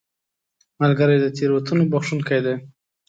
ملګری 0.81 1.17
د 1.21 1.25
تېروتنو 1.37 1.83
بخښونکی 1.91 2.39
دی 2.45 2.55